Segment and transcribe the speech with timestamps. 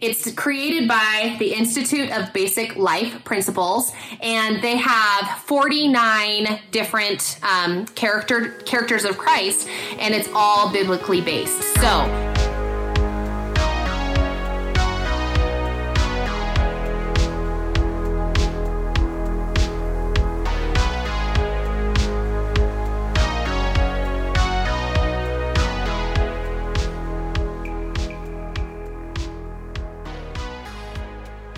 [0.00, 7.84] It's created by the Institute of Basic Life Principles, and they have 49 different um,
[7.86, 9.68] character characters of Christ,
[9.98, 11.62] and it's all biblically based.
[11.80, 12.29] So.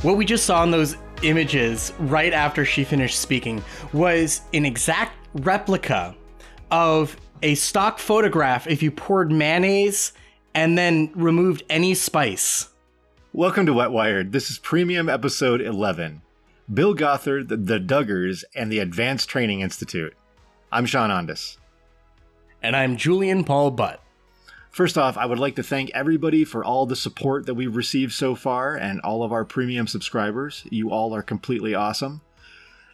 [0.03, 5.13] What we just saw in those images right after she finished speaking was an exact
[5.35, 6.17] replica
[6.73, 10.13] of a stock photograph if you poured mayonnaise
[10.55, 12.71] and then removed any spice.
[13.33, 14.33] Welcome to Wet Wired.
[14.33, 16.21] This is premium episode 11
[16.75, 20.17] Bill Gothard, the, Duggars, and the Advanced Training Institute.
[20.73, 21.59] I'm Sean Ondas.
[22.61, 24.02] And I'm Julian Paul Butt.
[24.73, 28.15] First off, I would like to thank everybody for all the support that we've received
[28.15, 30.65] so far and all of our premium subscribers.
[30.71, 32.23] You all are completely awesome.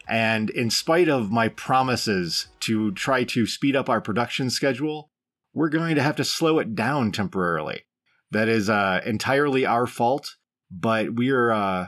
[0.05, 5.09] And in spite of my promises to try to speed up our production schedule,
[5.53, 7.83] we're going to have to slow it down temporarily.
[8.29, 10.35] That is uh, entirely our fault,
[10.69, 11.87] but we're uh,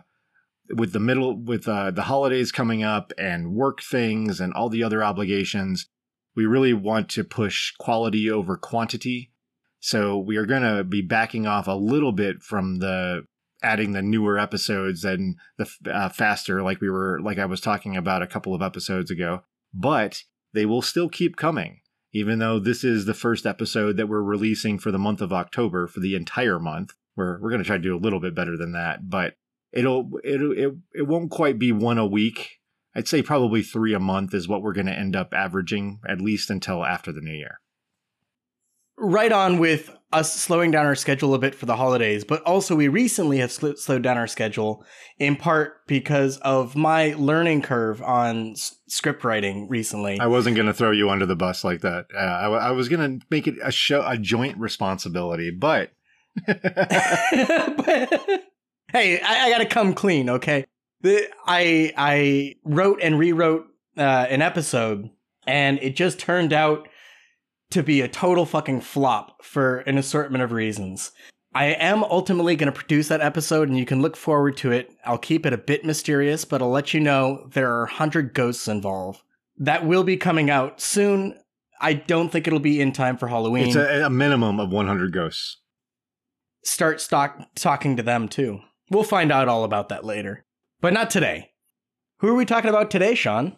[0.73, 4.83] with the middle with uh, the holidays coming up and work things and all the
[4.83, 5.89] other obligations.
[6.33, 9.31] We really want to push quality over quantity
[9.81, 13.23] so we are going to be backing off a little bit from the
[13.63, 17.97] adding the newer episodes and the uh, faster, like we were, like I was talking
[17.97, 19.41] about a couple of episodes ago.
[19.73, 20.23] But
[20.53, 21.81] they will still keep coming,
[22.13, 25.88] even though this is the first episode that we're releasing for the month of October
[25.88, 26.93] for the entire month.
[27.16, 29.33] We're we're going to try to do a little bit better than that, but
[29.71, 32.59] it'll it'll it, it won't quite be one a week.
[32.93, 36.21] I'd say probably three a month is what we're going to end up averaging at
[36.21, 37.60] least until after the new year
[39.02, 42.75] right on with us slowing down our schedule a bit for the holidays, but also
[42.75, 44.85] we recently have sl- slowed down our schedule
[45.19, 50.19] in part because of my learning curve on s- script writing recently.
[50.19, 52.07] I wasn't going to throw you under the bus like that.
[52.13, 55.91] Uh, I, w- I was going to make it a show, a joint responsibility, but.
[56.45, 56.59] but
[58.91, 60.66] hey, I, I got to come clean, okay?
[61.01, 63.66] The, I I wrote and rewrote
[63.97, 65.09] uh, an episode,
[65.45, 66.88] and it just turned out
[67.71, 71.11] to be a total fucking flop for an assortment of reasons.
[71.53, 74.91] I am ultimately going to produce that episode and you can look forward to it.
[75.05, 78.67] I'll keep it a bit mysterious, but I'll let you know there are 100 ghosts
[78.67, 79.21] involved.
[79.57, 81.37] That will be coming out soon.
[81.81, 83.67] I don't think it'll be in time for Halloween.
[83.67, 85.57] It's a, a minimum of 100 ghosts.
[86.63, 88.59] Start stock, talking to them too.
[88.89, 90.45] We'll find out all about that later.
[90.79, 91.51] But not today.
[92.19, 93.57] Who are we talking about today, Sean?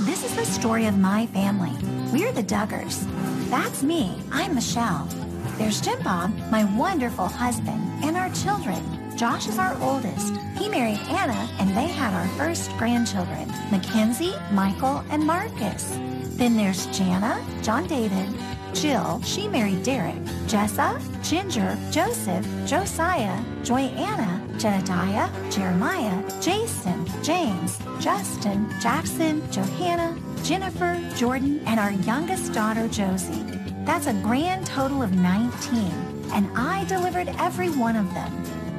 [0.00, 1.72] This is the story of my family.
[2.12, 3.06] We're the Duggars.
[3.50, 4.14] That's me.
[4.30, 5.08] I'm Michelle.
[5.56, 9.16] There's Jim Bob, my wonderful husband, and our children.
[9.16, 10.36] Josh is our oldest.
[10.58, 15.96] He married Anna, and they had our first grandchildren Mackynzie, Michael, and Marcus.
[16.36, 18.28] Then there's Jana, John David,
[18.74, 29.40] Jill, she married Derick, Jessa, Jinger, Joseph, Josiah, Joy-Anna, Jedidiah, Jeremiah, Jason, James, Justin, Jackson,
[29.50, 30.14] Johannah,
[30.44, 33.44] Jennifer, Jordyn, and our youngest daughter, Josie.
[33.84, 38.32] That's a grand total of 19, and I delivered every one of them.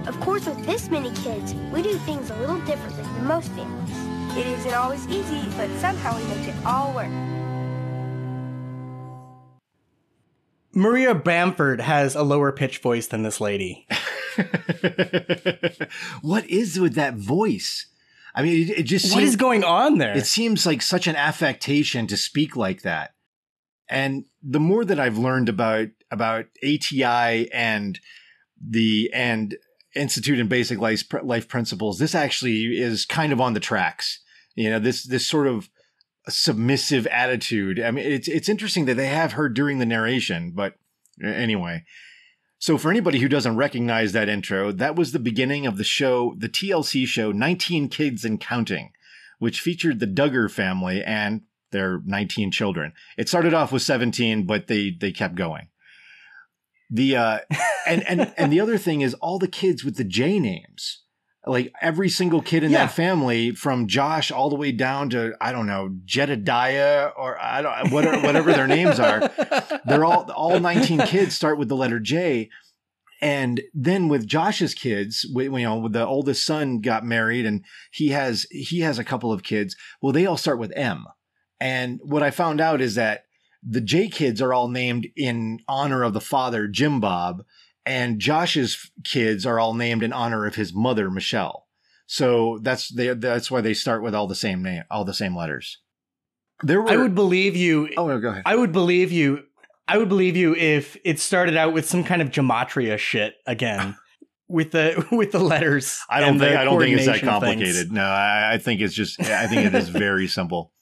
[0.08, 4.38] Of course, with this many kids, we do things a little differently than most families.
[4.38, 7.12] It isn't always easy, but somehow we make it all work.
[10.74, 13.86] Maria Bamford has a lower pitch voice than this lady.
[16.22, 17.88] what is with that voice?
[18.36, 20.16] I mean, it, it just what seems, is going on there?
[20.16, 23.14] It seems like such an affectation to speak like that.
[23.90, 28.00] And the more that I've learned about about ATI and
[28.62, 29.58] the and
[29.96, 34.20] Institute and Basic Life, Life Principles, this actually is kind of on the tracks.
[34.56, 35.70] You know, this this sort of
[36.28, 37.80] submissive attitude.
[37.80, 40.76] I mean, it's it's interesting that they have her during the narration, but
[41.24, 41.84] anyway.
[42.60, 46.36] So for anybody who doesn't recognize that intro, that was the beginning of the show,
[46.38, 48.92] the TLC show 19 Kids and Counting,
[49.40, 51.42] which featured the Duggar family and
[51.72, 52.92] their 19 children.
[53.18, 55.70] It started off with 17, but they they kept going.
[56.90, 57.40] The uh
[57.88, 61.04] and and and the other thing is all the kids with the J names
[61.46, 62.86] like every single kid in yeah.
[62.86, 67.62] that family from Josh all the way down to I don't know Jedidiah or I
[67.62, 69.32] don't whatever, whatever their names are.
[69.86, 72.50] They're all all 19 kids start with the letter J.
[73.22, 78.46] And then with Josh's kids you know the oldest son got married and he has
[78.52, 79.76] he has a couple of kids.
[80.02, 81.06] Well they all start with M.
[81.62, 83.24] And what I found out is that
[83.64, 87.44] the J kids are all named in honor of the father Jim Bob
[87.90, 91.66] and Josh's kids are all named in honor of his mother, Michelle.
[92.06, 95.36] So that's they, that's why they start with all the same name, all the same
[95.36, 95.80] letters.
[96.62, 96.90] There were.
[96.90, 97.90] I would believe you.
[97.98, 98.44] Oh, no, go ahead.
[98.46, 99.44] I would believe you.
[99.88, 103.96] I would believe you if it started out with some kind of gematria shit again.
[104.48, 106.00] with the with the letters.
[106.10, 107.56] I don't think I don't think it's that coordination things.
[107.56, 107.92] complicated.
[107.92, 110.74] No, I, I think it's just I think it is very simple.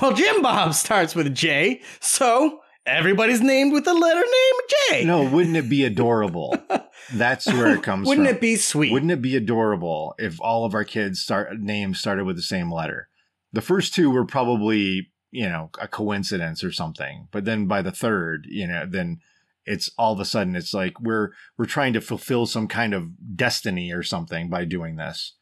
[0.00, 4.54] Well, Jim Bob starts with J, so everybody's named with the letter name
[4.90, 5.04] J.
[5.04, 6.56] No, wouldn't it be adorable?
[7.14, 8.08] That's where it comes from.
[8.08, 8.36] Wouldn't from.
[8.36, 8.92] it be sweet?
[8.92, 12.72] Wouldn't it be adorable if all of our kids start names started with the same
[12.72, 13.08] letter?
[13.52, 17.28] The first two were probably, you know, a coincidence or something.
[17.32, 19.20] But then by the third, you know, then
[19.66, 23.36] it's all of a sudden it's like we're we're trying to fulfill some kind of
[23.36, 25.36] destiny or something by doing this.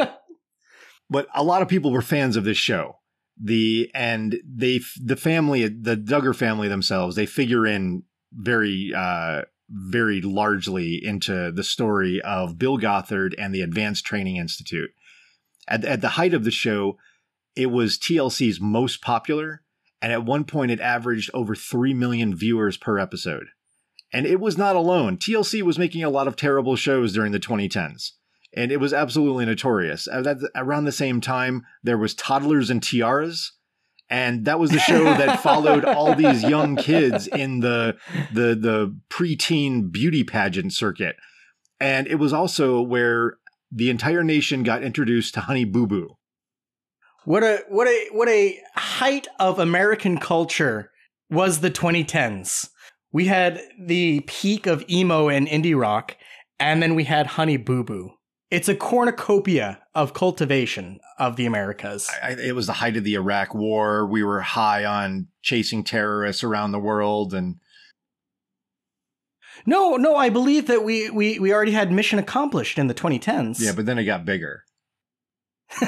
[1.10, 2.98] but a lot of people were fans of this show.
[3.38, 10.20] The and they the family the Duggar family themselves they figure in very uh very
[10.20, 14.90] largely into the story of Bill Gothard and the Advanced Training Institute.
[15.68, 16.98] At, at the height of the show,
[17.56, 19.62] it was TLC's most popular,
[20.00, 23.46] and at one point it averaged over 3 million viewers per episode.
[24.12, 25.16] And it was not alone.
[25.16, 28.12] TLC was making a lot of terrible shows during the 2010s,
[28.56, 30.08] and it was absolutely notorious.
[30.08, 33.52] Uh, that- around the same time, there was Toddlers and Tiaras,
[34.08, 37.96] and that was the show that followed all these young kids in the
[38.32, 41.16] the the preteen beauty pageant circuit.
[41.78, 43.36] And it was also where
[43.70, 46.16] the entire nation got introduced to Honey Boo Boo.
[47.24, 50.90] What a what a what a height of American culture
[51.28, 52.70] was the 2010s.
[53.12, 56.16] We had the peak of emo and indie rock,
[56.60, 58.12] and then we had Honey Boo Boo.
[58.50, 62.08] It's a cornucopia of cultivation of the Americas.
[62.22, 64.06] I, it was the height of the Iraq War.
[64.06, 67.56] We were high on chasing terrorists around the world, and
[69.66, 73.60] No, no, I believe that we we we already had mission accomplished in the 2010s.
[73.60, 74.62] yeah, but then it got bigger.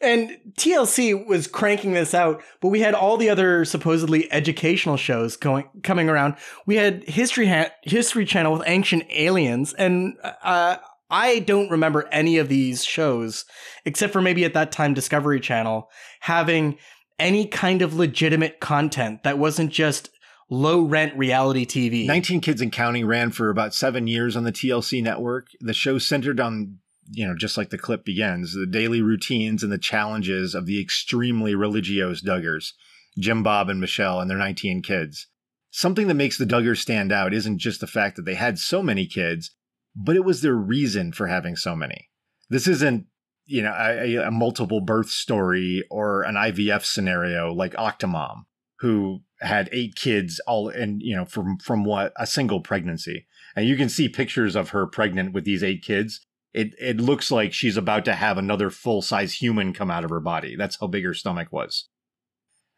[0.00, 5.36] and TLC was cranking this out, but we had all the other supposedly educational shows
[5.36, 6.36] going coming around.
[6.66, 10.76] We had History ha- History Channel with Ancient Aliens, and uh,
[11.10, 13.44] I don't remember any of these shows
[13.84, 15.88] except for maybe at that time Discovery Channel
[16.20, 16.78] having
[17.18, 20.10] any kind of legitimate content that wasn't just
[20.48, 22.06] low rent reality TV.
[22.06, 25.48] 19 Kids and Counting ran for about seven years on the TLC network.
[25.60, 26.78] The show centered on,
[27.10, 30.80] you know, just like the clip begins, the daily routines and the challenges of the
[30.80, 32.72] extremely religious Duggars,
[33.18, 35.26] Jim Bob and Michelle and their 19 kids.
[35.70, 38.82] Something that makes the Duggars stand out isn't just the fact that they had so
[38.82, 39.50] many kids,
[39.94, 42.08] but it was their reason for having so many.
[42.48, 43.06] This isn't,
[43.44, 48.44] you know, a, a multiple birth story or an IVF scenario like Octomom,
[48.80, 53.66] who had eight kids all and you know from from what a single pregnancy and
[53.66, 57.52] you can see pictures of her pregnant with these eight kids it it looks like
[57.52, 60.56] she's about to have another full size human come out of her body.
[60.56, 61.88] That's how big her stomach was.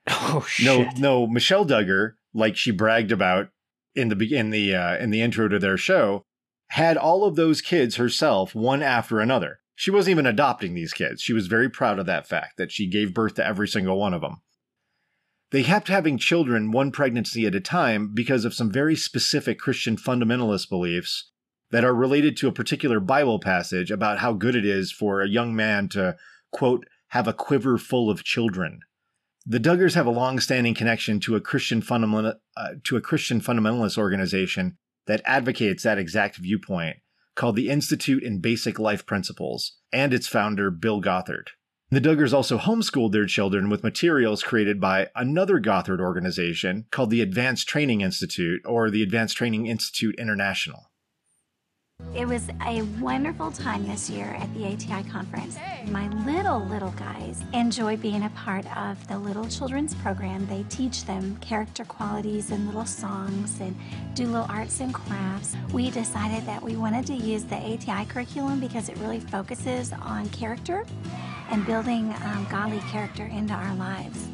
[0.09, 0.67] Oh shit!
[0.67, 3.49] no no michelle duggar like she bragged about
[3.95, 6.25] in the in the uh, in the intro to their show
[6.69, 9.61] had all of those kids herself one after another.
[9.75, 11.23] She wasn't even adopting these kids.
[11.23, 14.15] She was very proud of that fact that she gave birth to every single one
[14.15, 14.43] of them
[15.53, 19.97] they kept having children one pregnancy at a time because of some very specific Christian
[19.97, 21.31] fundamentalist beliefs
[21.73, 25.29] that are related to a particular Bible passage about how good it is for a
[25.29, 26.17] young man to,
[26.53, 28.81] quote, have a quiver full of children.
[29.45, 33.99] The Duggars have a long-standing connection to a Christian fundamental uh, to a Christian fundamentalist
[33.99, 34.77] organization
[35.07, 36.99] that advocates that exact viewpoint,
[37.35, 41.51] called the Institute in Basic Life Principles, and its founder Bill Gothard.
[41.91, 47.21] The Duggars also homeschooled their children with materials created by another Gothard organization called the
[47.21, 50.92] Advanced Training Institute or the Advanced Training Institute International.
[52.15, 55.57] It was a wonderful time this year at the ATI conference.
[55.87, 60.47] My little, little guys enjoy being a part of the little children's program.
[60.47, 63.75] They teach them character qualities and little songs and
[64.15, 65.57] do little arts and crafts.
[65.73, 70.29] We decided that we wanted to use the ATI curriculum because it really focuses on
[70.29, 70.85] character
[71.51, 74.29] and building um, godly character into our lives.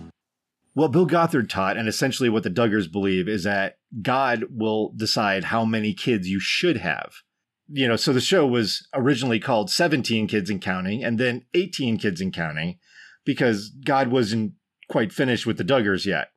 [0.75, 5.45] What Bill Gothard taught, and essentially what the Duggars believe, is that God will decide
[5.45, 7.23] how many kids you should have.
[7.69, 11.99] You know, so the show was originally called 17 Kids and Counting, and then 18
[11.99, 12.79] Kids and Counting,
[13.25, 14.55] because God wasn't
[14.89, 16.29] quite finished with the Duggars yet.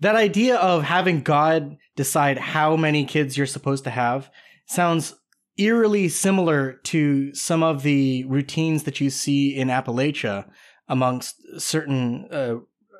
[0.00, 4.30] that idea of having God decide how many kids you're supposed to have
[4.66, 5.14] sounds
[5.58, 10.48] eerily similar to some of the routines that you see in Appalachia
[10.88, 12.54] amongst certain uh,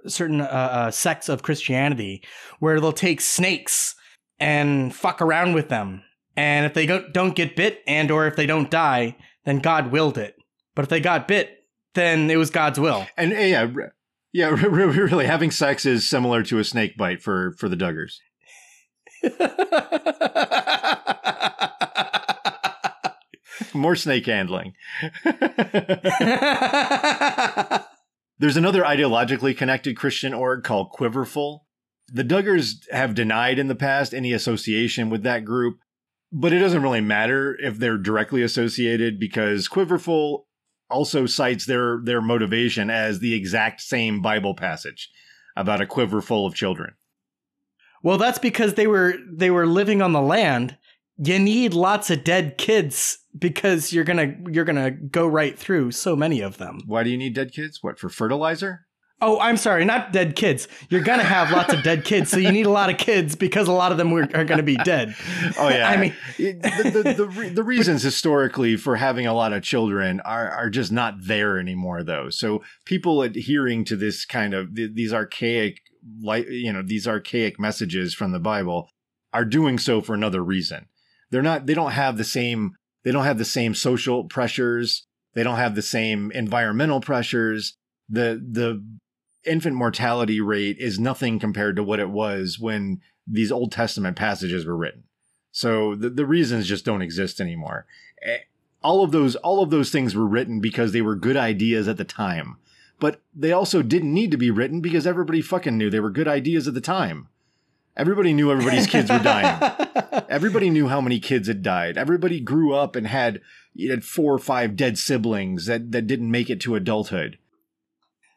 [0.07, 2.23] certain uh, uh, sects of Christianity
[2.61, 3.95] where they'll take snakes
[4.39, 6.03] and fuck around with them,
[6.37, 9.93] and if they go- don't get bit and or if they don't die, then God
[9.93, 10.37] willed it.
[10.75, 11.59] But if they got bit,
[11.95, 13.07] then it was God's will.
[13.17, 13.67] And uh, yeah,
[14.33, 17.77] yeah, re- re- really, having sex is similar to a snake bite for for the
[17.77, 18.15] Duggars.
[23.75, 24.75] More snake handling.
[28.39, 31.67] There's another ideologically connected Christian org called Quiverful.
[32.09, 35.79] The Duggars have denied in the past any association with that group,
[36.33, 40.47] but it doesn't really matter if they're directly associated because Quiverful
[40.91, 45.11] also cites their their motivation as the exact same Bible passage
[45.57, 46.95] about a quiver full of children.
[48.03, 50.79] well, that's because they were they were living on the land.
[51.19, 56.17] You need lots of dead kids because you're gonna you're gonna go right through so
[56.17, 56.81] many of them.
[56.87, 57.83] Why do you need dead kids?
[57.83, 58.87] What for fertilizer?
[59.25, 60.67] Oh, I'm sorry, not dead kids.
[60.91, 63.69] You're gonna have lots of dead kids, so you need a lot of kids because
[63.69, 65.15] a lot of them are gonna be dead.
[65.57, 69.63] Oh yeah, I mean- the the, the, the reasons historically for having a lot of
[69.63, 72.31] children are are just not there anymore, though.
[72.31, 75.79] So people adhering to this kind of these archaic,
[76.21, 78.89] like you know, these archaic messages from the Bible
[79.33, 80.87] are doing so for another reason.
[81.31, 81.67] They're not.
[81.67, 82.73] They don't have the same.
[83.05, 85.07] They don't have the same social pressures.
[85.35, 87.77] They don't have the same environmental pressures.
[88.09, 88.85] The the
[89.45, 94.67] infant mortality rate is nothing compared to what it was when these Old Testament passages
[94.67, 95.05] were written.
[95.51, 97.87] So the, the reasons just don't exist anymore.
[98.23, 98.39] Eh,
[98.83, 101.99] All of those all of those things were written because they were good ideas at
[101.99, 102.57] the time.
[102.99, 106.29] But they also didn't need to be written because everybody fucking knew they were good
[106.29, 107.29] ideas at the time.
[107.97, 109.61] Everybody knew everybody's kids were dying.
[110.31, 111.99] Everybody knew how many kids had died.
[111.99, 113.43] Everybody grew up and had,
[113.75, 117.37] you had four or five dead siblings that, that didn't make it to adulthood.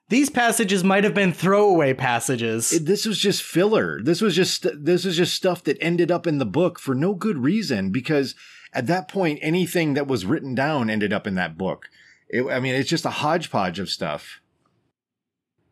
[0.09, 2.71] These passages might have been throwaway passages.
[2.71, 4.01] It- this was just filler.
[4.03, 7.13] This was just this was just stuff that ended up in the book for no
[7.15, 8.35] good reason because
[8.71, 11.87] at that point anything that was written down ended up in that book.
[12.29, 14.41] It, I mean, it's just a hodgepodge of stuff.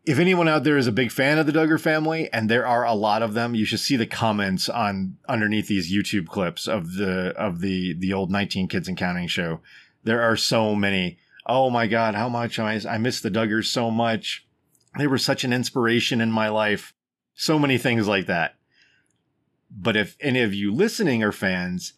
[0.05, 2.85] If anyone out there is a big fan of the Duggar family, and there are
[2.85, 6.95] a lot of them, you should see the comments on underneath these YouTube clips of
[6.95, 9.61] the of the the old 19 Kids and Counting show.
[10.03, 11.19] There are so many.
[11.45, 14.45] Oh my God, how much I I miss the Duggars so much.
[14.97, 16.93] They were such an inspiration in my life.
[17.35, 18.55] So many things like that.
[19.75, 21.93] But if any of you listening are fans,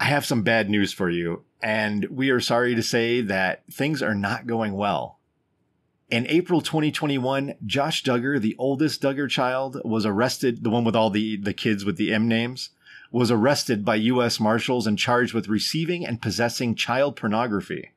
[0.00, 1.44] I have some bad news for you.
[1.62, 5.18] And we are sorry to say that things are not going well.
[6.10, 11.10] In April 2021, Josh Duggar, the oldest Duggar child, was arrested, the one with all
[11.10, 12.70] the, the kids with the M names,
[13.10, 14.40] was arrested by U.S.
[14.40, 17.90] Marshals and charged with receiving and possessing child pornography.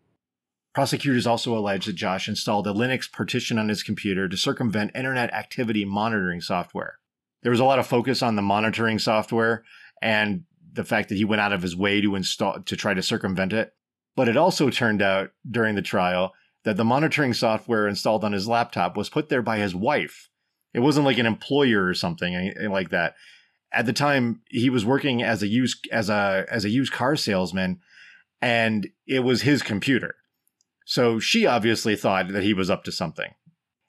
[0.74, 5.34] Prosecutors also allege that Josh installed a Linux partition on his computer to circumvent internet
[5.34, 7.00] activity monitoring software.
[7.44, 9.64] There was a lot of focus on the monitoring software
[10.02, 13.02] and the fact that he went out of his way to install to try to
[13.02, 13.74] circumvent it.
[14.16, 18.48] But it also turned out during the trial that the monitoring software installed on his
[18.48, 20.30] laptop was put there by his wife.
[20.74, 23.16] It wasn't like an employer or something eh, eh, like that.
[23.74, 27.16] At the time, he was working as a used as a as a used car
[27.16, 27.80] salesman,
[28.42, 30.16] and it was his computer.
[30.92, 33.32] So she obviously thought that he was up to something.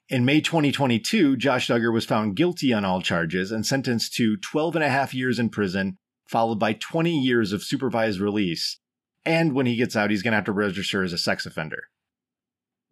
[0.07, 4.77] In May 2022, Josh Duggar was found guilty on all charges and sentenced to 12
[4.77, 5.97] and a half years in prison,
[6.29, 8.79] followed by 20 years of supervised release.
[9.25, 11.89] And when he gets out, he's going to have to register as a sex offender.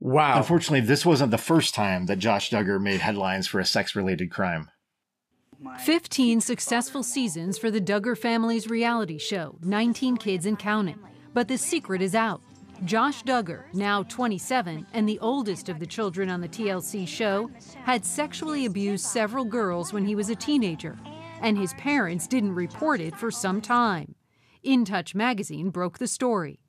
[0.02, 0.40] wow.
[0.40, 4.30] Unfortunately, this wasn't the first time that Josh Duggar made headlines for a sex related
[4.30, 4.70] crime.
[5.86, 11.00] 15 successful seasons for the Duggar family's reality show, 19 Kids and Counting.
[11.34, 12.42] But the secret is out.
[12.84, 17.52] Josh Duggar, now 27 and the oldest of the children on the TLC show,
[17.84, 20.98] had sexually abused several girls when he was a teenager,
[21.42, 24.16] and his parents didn't report it for some time.
[24.64, 26.60] In Touch magazine broke the story.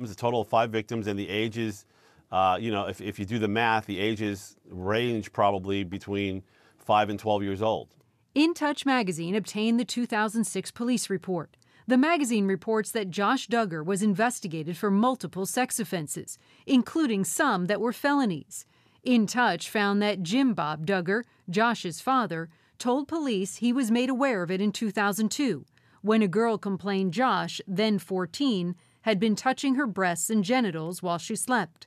[0.00, 1.84] It's a total of five victims, and the ages,
[2.32, 6.44] uh, you know, if, if you do the math, the ages range probably between
[6.78, 7.94] 5 and 12 years old.
[8.34, 11.57] In Touch magazine obtained the 2006 police report.
[11.88, 17.80] The magazine reports that Josh Duggar was investigated for multiple sex offenses, including some that
[17.80, 18.66] were felonies.
[19.02, 24.42] In Touch found that Jim Bob Duggar, Josh's father, told police he was made aware
[24.42, 25.64] of it in 2002
[26.02, 31.16] when a girl complained Josh, then 14, had been touching her breasts and genitals while
[31.16, 31.86] she slept.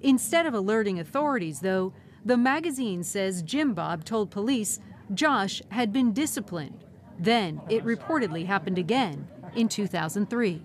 [0.00, 1.92] Instead of alerting authorities, though,
[2.24, 4.78] the magazine says Jim Bob told police
[5.12, 6.84] Josh had been disciplined.
[7.18, 10.62] Then it reportedly happened again in 2003.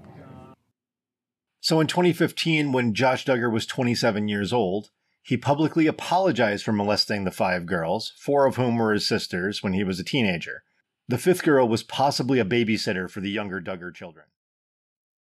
[1.61, 4.89] So in 2015, when Josh Duggar was 27 years old,
[5.25, 9.73] He publicly apologized for molesting the five girls, four of whom were his sisters, when
[9.73, 10.61] he was a teenager.
[11.07, 14.27] The fifth girl was possibly a babysitter for the younger Duggar children.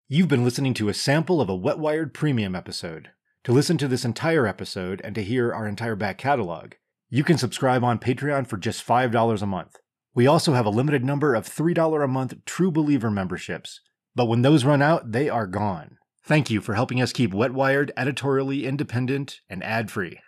[0.08, 3.12] You've been listening to a sample of a Wet Wired Premium episode.
[3.44, 6.74] To listen to this entire episode and to hear our entire back catalog,
[7.12, 9.78] you can subscribe on Patreon for just $5 a month.
[10.14, 13.80] We also have a limited number of $3 a month True Believer memberships,
[14.14, 15.98] but when those run out, they are gone.
[16.24, 20.20] Thank you for helping us keep Wet Wired editorially independent and ad free.